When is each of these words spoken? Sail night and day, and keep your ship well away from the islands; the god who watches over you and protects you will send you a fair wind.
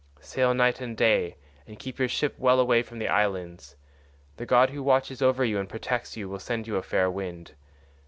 Sail 0.19 0.55
night 0.55 0.81
and 0.81 0.97
day, 0.97 1.35
and 1.67 1.77
keep 1.77 1.99
your 1.99 2.07
ship 2.07 2.33
well 2.39 2.59
away 2.59 2.81
from 2.81 2.97
the 2.97 3.07
islands; 3.07 3.75
the 4.37 4.47
god 4.47 4.71
who 4.71 4.81
watches 4.81 5.21
over 5.21 5.45
you 5.45 5.59
and 5.59 5.69
protects 5.69 6.17
you 6.17 6.27
will 6.27 6.39
send 6.39 6.65
you 6.65 6.75
a 6.75 6.81
fair 6.81 7.11
wind. 7.11 7.51